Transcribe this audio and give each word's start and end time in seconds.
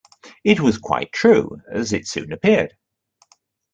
It 0.43 0.59
was 0.59 0.79
quite 0.79 1.11
true, 1.13 1.61
as 1.71 1.93
it 1.93 2.07
soon 2.07 2.31
appeared. 2.33 2.75